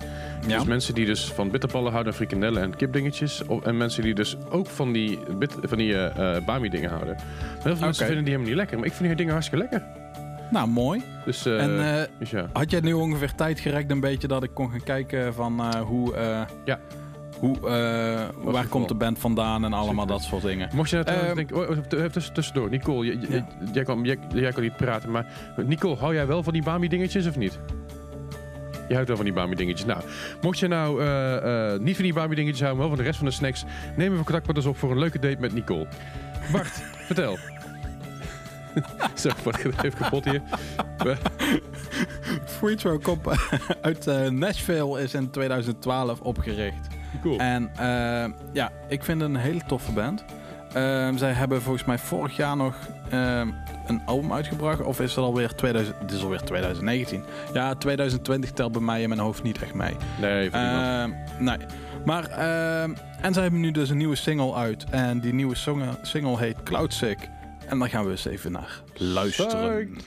[0.48, 0.58] Ja?
[0.58, 3.46] Dus mensen die dus van bitterballen houden, en frikandellen en kipdingetjes.
[3.46, 7.16] Of- En mensen die dus ook van die, bit, van die eh, eh, Bami-dingen houden.
[7.16, 8.78] Maar heel veel mensen vinden die helemaal niet lekker.
[8.78, 9.88] Maar ik vind die dingen hartstikke lekker.
[10.52, 11.02] Nou, mooi.
[11.26, 12.50] Dus, eh, en eh, dus ja.
[12.54, 15.82] had jij nu ongeveer tijd gerekt een beetje dat ik kon gaan kijken van eh,
[15.82, 16.14] hoe...
[16.16, 16.80] eh, Ja.
[17.40, 20.70] Hoe, eh, waar komt de band vandaan en allemaal dat soort dingen.
[20.74, 23.48] Mocht je nou trouwens denken, oh, oh, tuss- tussendoor, Nicole, jij, jij- Ja.
[23.74, 25.26] jij, kan, jij, niet praten, maar
[25.66, 27.60] Nicole, hou jij wel van die Bami-dingetjes of niet?
[28.88, 29.86] Je houdt wel van die Bami-dingetjes.
[29.86, 30.02] Nou,
[30.42, 33.18] mocht je nou eh, eh, niet van die Bami-dingetjes houden, maar wel van de rest
[33.20, 33.64] van de snacks,
[33.98, 35.88] neem even contact met ons op voor een leuke date met Nicole.
[36.52, 37.38] Bart, vertel.
[39.16, 40.42] Zo, Bart even kapot hier.
[42.58, 43.28] Free Throw komt
[43.82, 46.88] uit eh, Nashville, is in 2012 opgericht.
[47.22, 47.40] Cool.
[47.40, 50.26] En eh, ja, ik vind het een hele toffe band.
[50.74, 52.76] Ehm, zij hebben volgens mij vorig jaar nog
[53.10, 53.48] ehm,
[53.88, 54.82] een album uitgebracht.
[54.82, 55.96] Of is het alweer 2000?
[56.00, 57.24] Het is alweer 2019.
[57.54, 59.96] Ja, 2020 telt bij mij in mijn hoofd niet echt mee.
[60.22, 60.50] Nee.
[60.50, 61.58] Ehm, nee.
[62.06, 62.30] Maar,
[63.22, 64.86] en zij hebben nu dus een nieuwe single uit.
[64.90, 67.30] En die nieuwe single, single heet Cloud Sick.
[67.68, 69.98] En daar gaan we eens even naar luisteren.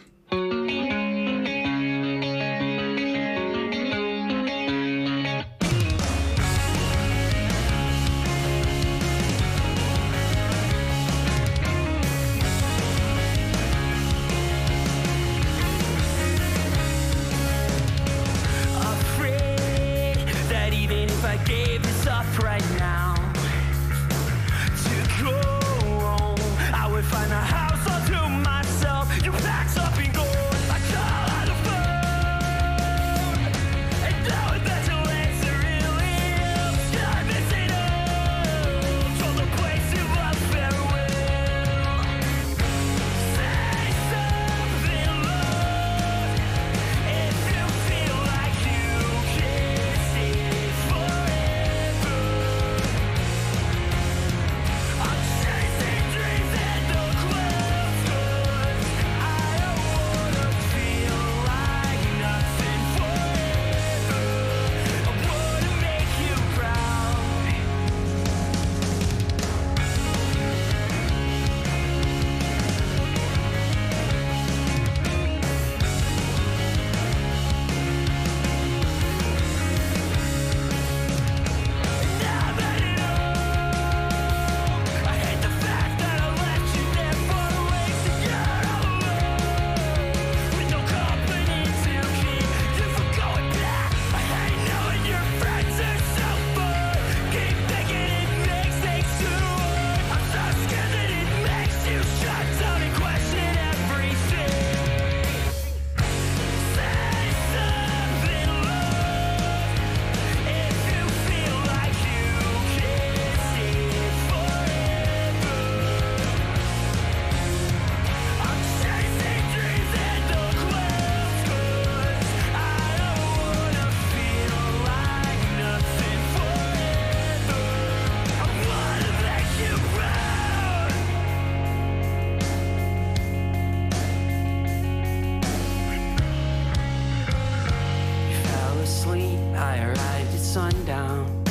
[139.10, 141.44] complete, I arrived at sundown.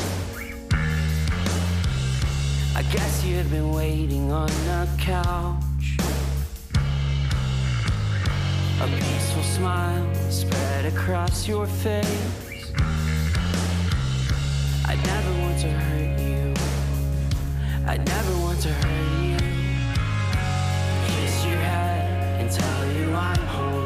[2.76, 5.98] I guess you'd been waiting on the couch.
[8.82, 12.72] A peaceful smile spread across your face.
[14.86, 16.54] I never want to hurt you.
[17.86, 19.38] I never want to hurt you.
[21.08, 23.79] Kiss your head and tell you I'm home.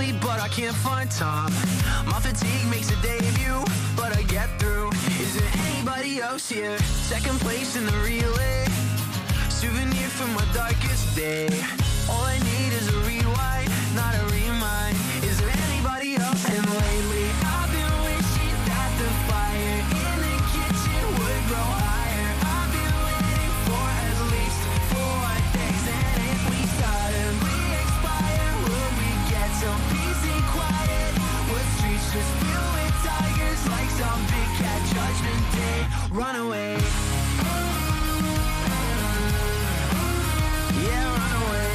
[0.00, 1.52] Sleep, but I can't find time.
[2.06, 3.60] My fatigue makes a debut,
[3.96, 4.88] but I get through.
[5.24, 6.78] Is there anybody else here?
[7.12, 8.64] Second place in the relay.
[9.50, 11.48] Souvenir from my darkest day.
[12.08, 14.29] All I need is a rewind, not a
[36.12, 36.76] Run away.
[40.82, 41.70] Yeah, run.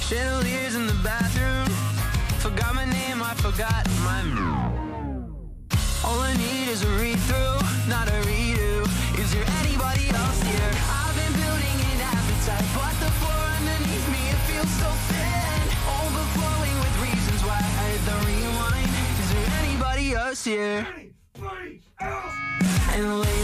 [0.00, 1.66] Chandeliers in the bathroom.
[2.38, 4.20] Forgot my name, I forgot my.
[6.04, 7.58] All I need is a read through,
[7.88, 8.39] not a redo.
[20.30, 20.86] loves you.
[21.42, 23.39] Anybody else?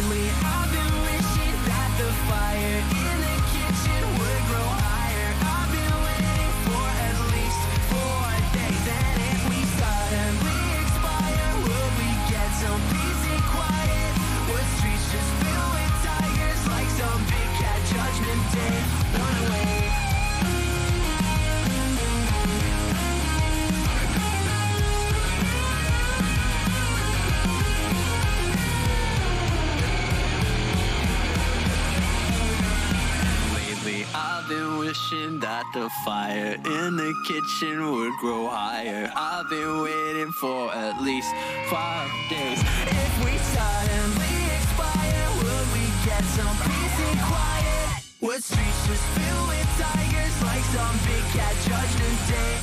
[35.87, 39.09] The fire in the kitchen would grow higher.
[39.15, 41.31] I've been waiting for at least
[41.71, 42.59] five days.
[43.03, 48.03] If we suddenly expire, will we get some peace and quiet?
[48.21, 52.55] Would streets just fill with tigers like some big cat judgment day?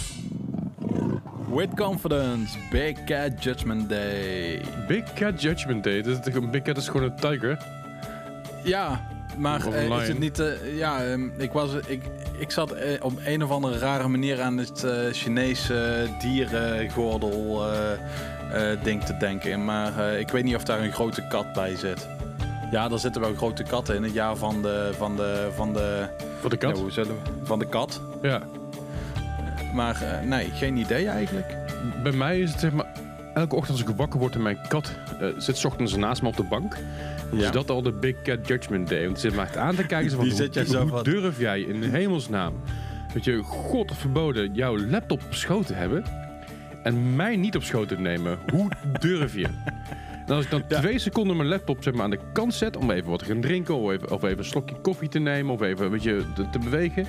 [1.47, 4.61] With Confidence, Big Cat Judgment Day.
[4.87, 6.01] Big Cat Judgment Day.
[6.01, 7.57] Dat is toch Big Cat is gewoon een tiger.
[8.63, 10.39] Ja, maar eh, is het niet...
[10.39, 12.01] eh, ja, ehm, ik, was, ik,
[12.37, 17.61] ik zat eh, op een of andere rare manier aan het Chinese dierengordel
[18.83, 19.65] ding te denken.
[19.65, 22.07] Maar ik weet niet of daar een grote kat bij zit.
[22.71, 24.91] Ja, er zitten wel grote katten in het jaar van de...
[24.97, 26.07] Van de, van de,
[26.39, 26.75] Voor de kat.
[26.75, 28.01] ja, hoe zullen we- van de kat.
[28.21, 28.41] Ja.
[29.73, 31.55] Maar nee, geen idee eigenlijk.
[32.03, 32.85] Bij mij is het zeg maar...
[33.33, 34.91] Elke ochtend als ik wakker word en mijn kat
[35.37, 36.77] zit 's ochtends naast me op de bank.
[37.37, 39.05] Is dat al de Big Cat Judgment Day?
[39.05, 40.09] Want ze echt aan te kijken.
[40.09, 42.53] Zo van, Die zit jij hoe, zo hoe van- durf jij in de hemelsnaam?
[43.13, 46.03] Dat je God verboden jouw laptop op schoot te hebben.
[46.83, 48.39] En mij niet op schoot te nemen.
[48.51, 48.67] Hoe
[48.99, 49.47] durf je?
[50.25, 50.79] En als ik dan Ja.
[50.79, 53.41] twee seconden mijn laptop zeg maar, aan de kant zet om even wat te gaan
[53.41, 56.49] drinken, of even, of even een slokje koffie te nemen, of even weet je, te,
[56.49, 57.05] te bewegen.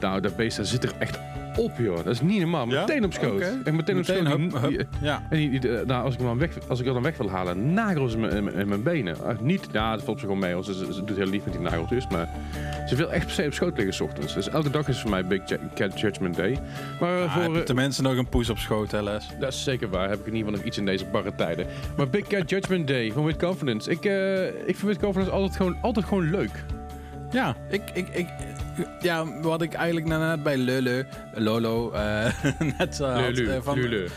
[0.00, 1.18] Nou, dat beest zit er echt
[1.60, 1.96] op, joh.
[1.96, 2.68] Dat is niet normaal.
[2.68, 2.80] Ja?
[2.80, 3.32] Meteen op schoot.
[3.32, 3.60] Oké.
[3.64, 4.38] En meteen op Meteen schoot.
[4.40, 4.86] hup, Die- hup.
[5.02, 5.22] Ja.
[5.30, 7.30] En die, die- nou, als, ik hem dan weg, als ik hem dan weg wil
[7.30, 9.16] halen, nagels in mijn, in mijn- in mijn benen.
[9.40, 10.52] Niet, ja, dat valt ze gewoon mee.
[10.52, 12.08] want Ze, ze, ze doet heel lief met die nageltjes.
[12.08, 12.28] Maar
[12.88, 14.34] ze wil echt per se op schoot liggen 's ochtends.
[14.34, 15.40] Dus elke dag is voor mij Big
[15.74, 16.58] Cat Judgment Day.
[17.00, 19.28] Maar Ah, voor, heb je eh, tenminste nog een poes op schoot, hè, Les?
[19.40, 20.08] dat is zeker waar.
[20.08, 21.66] Heb ik in ieder geval nog iets in deze barre tijden.
[21.96, 23.90] Maar Big Cat Judgment Day van With Confidence.
[23.90, 26.64] Ik, eh, ik vind With Confidence altijd gewoon, altijd gewoon leuk.
[27.30, 28.28] Ja, ik, ik, ik,
[29.00, 32.24] ja, wat ik eigenlijk net bij Lulu, Lolo, eh,
[32.78, 33.36] net uh, had.
[33.36, 34.08] Lulu, eh, van, Lulu.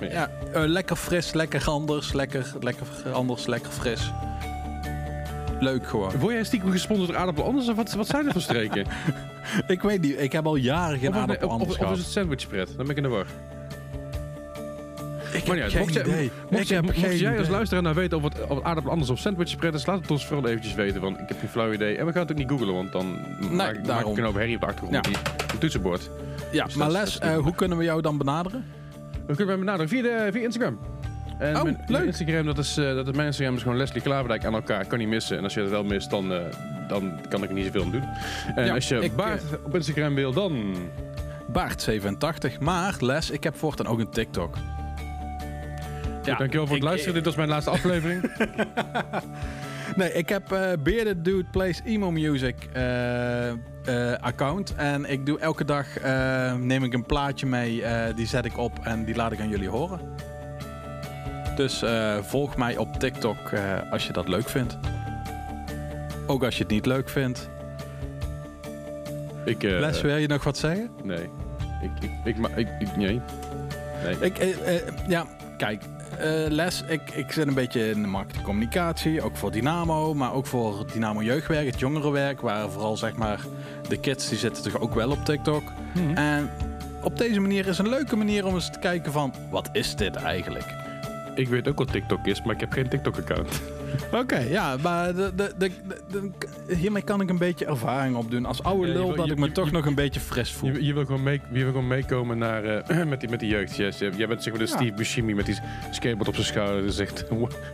[0.00, 0.30] Ja.
[0.52, 4.12] Eh, lekker fris, lekker anders, lekker, lekker anders, lekker fris.
[5.60, 6.18] Leuk gewoon.
[6.18, 7.68] Word jij stiekem gesponsord door Aardappel Anders?
[7.68, 8.86] Of wat, wat zijn er voor streken?
[9.66, 11.98] Ik weet niet, ik heb al jaren geen of, of, aardappel of, anders of is
[11.98, 12.66] het sandwichpret?
[12.66, 13.26] Dan ben ik in de war.
[15.32, 16.30] Ik Maar ja, mocht, jij, idee.
[16.50, 19.86] mocht, mocht als luisteraar nou weten of het, of het aardappel anders of sandwichpret is,
[19.86, 21.00] laat het ons vooral eventjes weten.
[21.00, 21.96] Want ik heb geen flauw idee.
[21.96, 24.12] En we gaan het ook niet googlen, want dan maak, maak daarom.
[24.12, 25.00] ik een hoop herrie op de achtergrond Ja.
[25.12, 25.16] die,
[25.50, 26.10] die toetsenbord.
[26.52, 28.64] Ja, Dus maar Les, eh, hoe kunnen we jou dan benaderen?
[29.26, 30.78] Dan kunnen we benaderen via, de, via Instagram.
[31.38, 31.88] En Oh, mijn, leuk.
[31.88, 34.86] mijn Instagram, dat is, eh, dat is mijn Instagram is gewoon Leslie Klaverdijk aan elkaar.
[34.86, 35.36] Kan niet missen.
[35.38, 36.38] En als je het wel mist, dan, eh,
[36.88, 38.04] dan kan ik er niet zoveel aan doen.
[38.54, 40.74] En Ja, als je ik, Baart op Instagram wil, dan...
[41.52, 42.58] Baart87.
[42.60, 44.56] Maar Les, ik heb voortaan ook een TikTok.
[46.34, 47.14] Dankjewel voor het ik- luisteren.
[47.14, 48.30] Dit was mijn laatste aflevering.
[49.96, 53.56] Nee, ik heb eh Bearded Dude Plays Emo Music eh, eh,
[54.20, 54.74] account.
[54.74, 55.86] En ik doe elke dag
[56.58, 57.82] neem ik een plaatje mee,
[58.14, 60.00] die zet ik op en die laat ik aan jullie horen.
[61.56, 61.82] Dus
[62.20, 63.36] volg mij op TikTok
[63.90, 64.78] als je dat leuk vindt.
[66.26, 67.48] Ook als je het niet leuk vindt.
[69.44, 70.90] ik, Les, wil je nog wat zeggen?
[71.02, 71.28] Nee.
[71.82, 73.20] Ik, ik, ik, ma- ik, ik, nee.
[74.04, 74.16] Nee.
[74.20, 74.56] Ik,
[75.08, 75.82] ja, kijk,
[76.48, 80.46] Les, ik, ik zit een beetje in de marketing communicatie, ook voor Dynamo, maar ook
[80.46, 83.40] voor Dynamo Jeugdwerk, het jongerenwerk, waar vooral zeg maar
[83.88, 85.62] de kids die zitten toch ook wel op TikTok.
[85.94, 86.16] Mhm.
[86.16, 86.50] En
[87.02, 90.14] op deze manier is een leuke manier om eens te kijken van, wat is dit
[90.16, 90.74] eigenlijk?
[91.34, 93.60] Ik weet ook wat TikTok is, maar ik heb geen TikTok-account.
[94.12, 95.70] Oké, ja, maar de, de, de,
[96.74, 98.44] hiermee kan ik een beetje ervaring opdoen.
[98.46, 100.20] Als oude Ja, lul wil- dat je- ik me je- toch je- nog een beetje
[100.20, 100.70] fris voel.
[100.76, 103.76] Je, wil gewoon mee, je wil gewoon meekomen naar, eh, met, die, met die jeugd.
[103.76, 104.76] Yes, jij bent zeg maar de Ja.
[104.76, 105.58] Steve Buscemi met die
[105.90, 106.82] skateboard op zijn schouder.
[106.82, 107.24] Die zegt,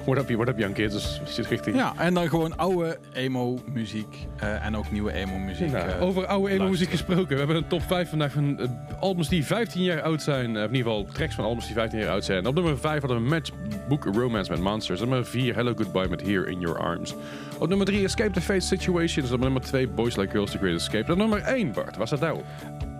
[0.04, 0.94] what up, what up young kids.
[0.94, 1.76] Dus zit richting...
[1.76, 5.70] Ja, en dan gewoon oude emo-muziek eh, en ook nieuwe emo-muziek.
[5.70, 7.28] Nou, eh, over oude emo-muziek gesproken.
[7.28, 8.58] We hebben een top 5 vandaag van
[9.00, 10.56] albums die 15 jaar oud zijn.
[10.56, 12.46] Eh, in ieder geval tracks van albums die 15 jaar oud zijn.
[12.46, 15.00] Op nummer 5 hadden we Matchbook Romance met Monsters.
[15.00, 17.14] Op nummer 4 Hello Goodbye met Here in Your Arms.
[17.58, 19.32] Op nummer 3 Escape the Fate Situations.
[19.32, 21.12] Op nummer 2 Boys Like Girls The Great Escape.
[21.12, 22.44] Op nummer 1 Bart, daar op?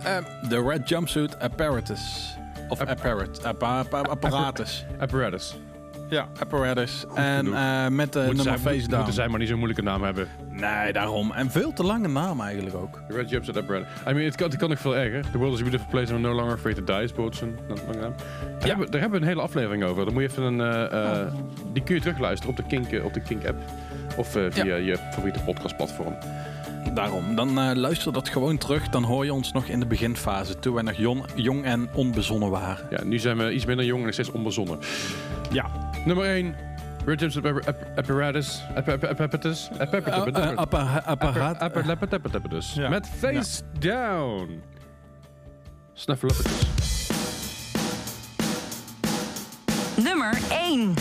[0.03, 0.17] Eh,
[0.49, 2.35] De Red Jumpsuit Apparatus.
[2.69, 4.85] Of apparat, appa- appa- apparatus.
[4.99, 5.55] Apparatus.
[6.09, 7.05] Ja, apparatus.
[7.15, 9.11] En eh, met de Moeten nummer Face moeten Down.
[9.11, 10.27] zij maar niet zo'n moeilijke naam hebben.
[10.49, 11.31] Nee, daarom.
[11.31, 13.01] En veel te lange naam eigenlijk ook.
[13.07, 13.87] Red Jumps at Apparatus.
[14.07, 15.31] I mean, het kan, het kan nog veel erger.
[15.31, 17.99] The world is a beautiful place and no longer afraid to die is zo'n lange
[18.01, 18.13] naam.
[18.59, 20.05] Daar, hebben, daar hebben we een hele aflevering over.
[20.05, 20.61] Dan moet je even een...
[20.61, 21.33] eh, eh,
[21.73, 23.57] Die kun je terugluisteren op de Kink, op de Kink app.
[24.17, 26.15] Of via je favoriete podcastplatform.
[26.93, 27.35] Daarom.
[27.35, 28.89] Dan eh, luister dat gewoon terug.
[28.89, 30.59] Dan hoor je ons nog in de beginfase.
[30.59, 32.87] Toen wij nog jong, jong en onbezonnen waren.
[32.89, 34.79] Ja, nu zijn we iets minder jong en nog steeds onbezonnen.
[35.51, 35.65] Ja.
[36.05, 36.55] Nummer 1.
[37.05, 38.61] Red Jumps at App- App- Apparatus.
[38.75, 39.67] App- App- Apparatus.
[39.67, 39.77] Eh,
[40.95, 42.75] eh, Apparatus.
[42.89, 44.61] Met Face Down.
[45.93, 46.67] Snuffleupagus.
[50.03, 50.93] Nummer 1.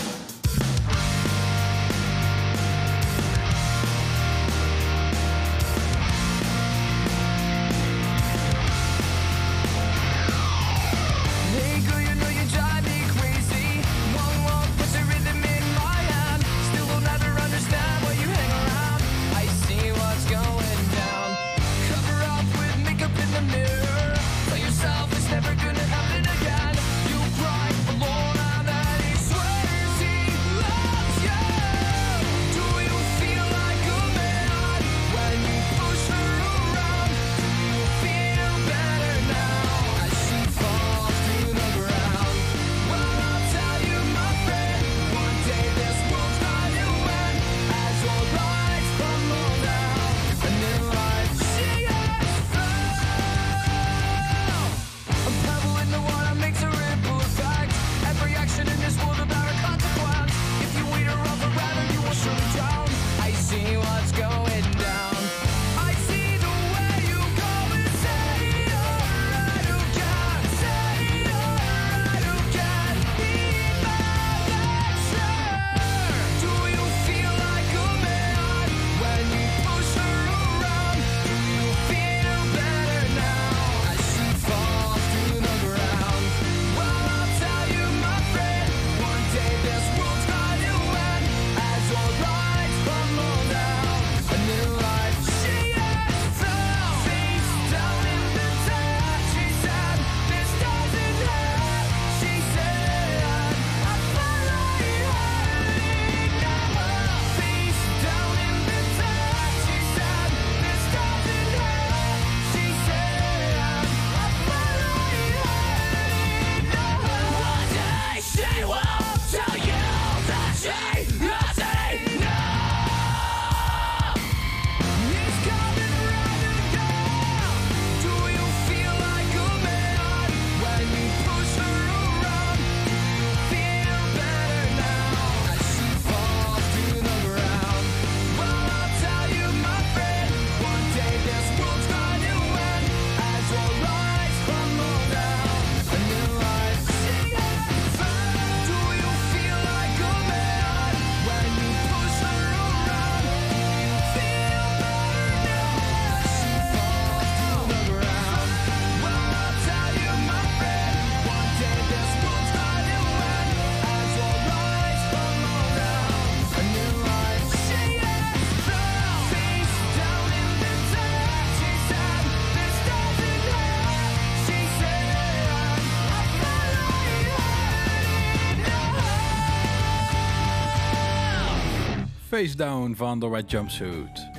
[182.43, 184.31] Face Down van The Red Jumpsuit.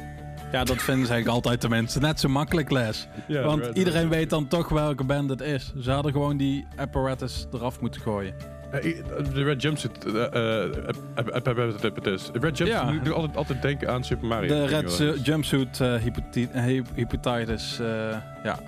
[0.51, 2.01] Ja, dat vinden ze eigenlijk altijd de mensen.
[2.01, 3.08] Net zo makkelijk, Les.
[3.28, 5.74] Ja, Want iedereen weet dan toch welke band het is.
[5.82, 8.34] Ze hadden gewoon die apparatus eraf moeten gooien.
[8.72, 8.82] Eh,
[9.34, 10.06] De Red Jumpsuit.
[10.06, 10.32] eh, eh.
[10.34, 10.70] De
[12.39, 14.47] Red Jumpsuit doe altijd, altijd denken aan Super Mario.
[14.47, 16.01] De Red eh, Jumpsuit eh, eh,
[16.95, 17.80] Hepatitis.
[17.80, 17.86] eh,
[18.43, 18.60] ja.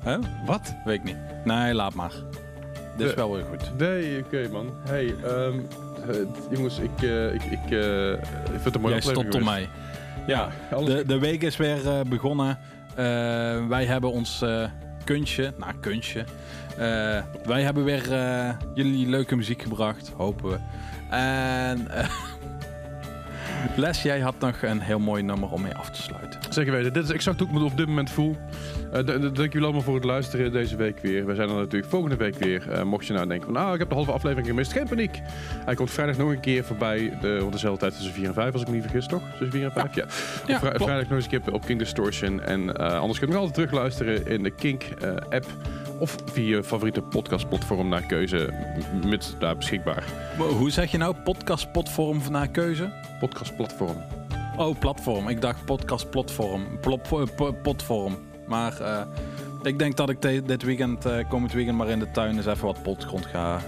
[0.00, 0.18] Hè?
[0.46, 0.74] Wat?
[0.84, 1.16] Weet ik niet.
[1.44, 2.12] Nee, laat maar.
[2.96, 3.78] Dit is De- wel weer goed.
[3.78, 4.70] Nee, oké man.
[4.88, 5.85] Hey, ehm, eh,
[6.50, 8.18] jongens, ik, eh, ik, ik, eh, ik
[8.50, 9.68] vind het een mooie Jij stopt om mij.
[10.26, 12.58] Ja, de, de week is weer eh, begonnen.
[12.94, 14.64] Eh, wij hebben ons eh,
[15.04, 16.24] kunstje, nou kunstje.
[16.76, 20.58] Eh, wij hebben weer eh, jullie leuke muziek gebracht, hopen we.
[21.10, 22.08] En eh,
[23.74, 26.40] Les, jij had nog een heel mooi nummer om mee af te sluiten.
[26.48, 26.92] Zeker weten.
[26.92, 28.36] Dit is exact hoe ik me op dit moment voel.
[28.92, 31.26] Eh, dank jullie allemaal voor het luisteren deze week weer.
[31.26, 32.70] We zijn er natuurlijk volgende week weer.
[32.70, 34.72] Eh, mocht je nou denken van, ah, ik heb de halve aflevering gemist.
[34.72, 35.20] Geen paniek.
[35.64, 37.18] Hij komt vrijdag nog een keer voorbij.
[37.20, 39.22] De, rond dezelfde tijd tussen 4 en 5, als ik me niet vergis, toch?
[39.30, 39.94] Tussen 4 en 5?
[40.46, 40.58] Ja.
[40.58, 42.40] Vrijdag nog eens een keer op Kink Distortion.
[42.40, 45.46] En eh, anders kun je nog altijd terugluisteren in de Kink-app.
[45.98, 48.52] of via je favoriete podcastplatform naar keuze.
[49.06, 50.04] Met daar beschikbaar.
[50.36, 51.14] Hoe zeg je nou?
[51.24, 52.90] Podcastplatform naar keuze?
[53.56, 53.96] Podcastplatform.
[54.56, 55.28] Oh, platform.
[55.28, 56.80] Ik dacht podcastplatform.
[56.80, 58.16] Plop, eh, po- potvorm.
[58.46, 59.02] Maar eh,
[59.62, 62.46] ik denk dat ik de- dit weekend, eh, komend weekend, maar in de tuin eens
[62.46, 63.60] even wat potgrond ga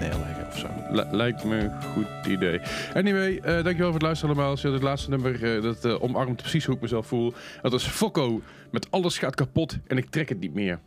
[0.00, 0.66] neerleggen of zo.
[0.90, 2.60] Li- lijkt me een goed idee.
[2.94, 4.56] Anyway, dankjewel voor het luisteren allemaal.
[4.62, 7.32] Het laatste nummer, dat omarmt precies hoe ik mezelf voel.
[7.62, 10.78] Dat is Fokko met Alles gaat kapot en ik trek het niet meer.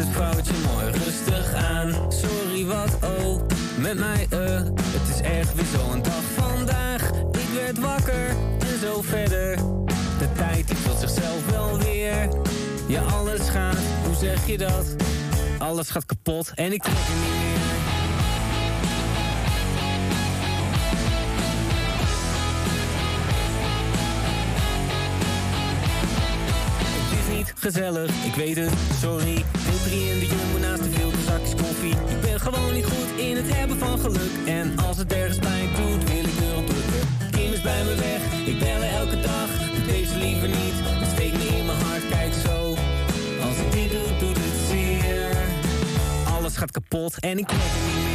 [0.00, 2.12] Het vrouwtje mooi rustig aan.
[2.12, 3.42] Sorry, wat oh,
[3.78, 4.62] met mij eh.
[4.84, 7.10] Het is echt weer zo'n dag vandaag.
[7.32, 8.28] Ik werd wakker
[8.58, 9.56] en zo verder.
[10.18, 12.28] De tijd die vult zichzelf wel weer.
[12.86, 14.96] Ja, alles gaat, hoe zeg je dat?
[15.58, 17.69] Alles gaat kapot en ik trek niet meer.
[27.60, 29.34] Gezellig, ik weet het, sorry.
[29.34, 31.90] Deel 3 in de jumbo naast de veel zakjes koffie.
[31.90, 34.32] Ik ben gewoon niet goed in het hebben van geluk.
[34.46, 37.02] En als het ergens pijn doet, wil ik erop drukken.
[37.30, 39.48] Kim is bij me weg, ik bel elke dag.
[39.74, 42.76] Doe deze liever niet, het steekt me in mijn hart, kijk zo.
[43.46, 45.36] Als ik dit doe, doet het zeer.
[46.34, 48.09] Alles gaat kapot en ik trek het niet